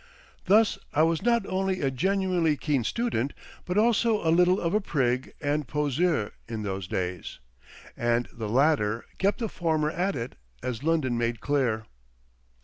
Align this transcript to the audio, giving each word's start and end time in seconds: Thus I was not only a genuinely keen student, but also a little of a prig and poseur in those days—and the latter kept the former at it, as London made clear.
Thus 0.45 0.79
I 0.95 1.03
was 1.03 1.21
not 1.21 1.45
only 1.45 1.81
a 1.81 1.91
genuinely 1.91 2.57
keen 2.57 2.83
student, 2.83 3.33
but 3.65 3.77
also 3.77 4.27
a 4.27 4.31
little 4.33 4.59
of 4.59 4.73
a 4.73 4.81
prig 4.81 5.35
and 5.39 5.67
poseur 5.67 6.31
in 6.47 6.63
those 6.63 6.87
days—and 6.87 8.27
the 8.33 8.49
latter 8.49 9.05
kept 9.19 9.37
the 9.37 9.47
former 9.47 9.91
at 9.91 10.15
it, 10.15 10.37
as 10.63 10.81
London 10.81 11.19
made 11.19 11.39
clear. 11.39 11.85